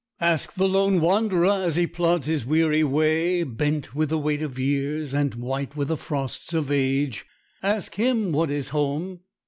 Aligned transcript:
Ask 0.19 0.55
the 0.55 0.67
lone 0.67 0.99
wanderer 0.99 1.45
as 1.51 1.75
he 1.75 1.85
plods 1.85 2.25
his 2.25 2.43
weary 2.43 2.83
way, 2.83 3.43
bent 3.43 3.93
with 3.93 4.09
the 4.09 4.17
weight 4.17 4.41
of 4.41 4.57
years 4.57 5.13
and 5.13 5.35
white 5.35 5.75
with 5.75 5.89
the 5.89 5.95
frosts 5.95 6.55
of 6.55 6.71
age,—ask 6.71 7.93
him 7.93 8.31
what 8.31 8.49
is 8.49 8.69
home. 8.69 9.19